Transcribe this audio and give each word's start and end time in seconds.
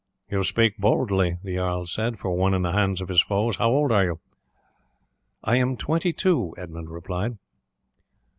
"You 0.31 0.41
speak 0.41 0.79
boldly," 0.79 1.37
the 1.43 1.57
jarl 1.57 1.85
said, 1.85 2.17
"for 2.17 2.35
one 2.35 2.55
in 2.55 2.63
the 2.63 2.71
hands 2.71 3.01
of 3.01 3.07
his 3.07 3.21
foes. 3.21 3.57
How 3.57 3.69
old 3.69 3.91
are 3.91 4.03
you?" 4.03 4.19
"I 5.43 5.57
am 5.57 5.77
twenty 5.77 6.11
two," 6.11 6.55
Edmund 6.57 6.89
replied. 6.89 7.37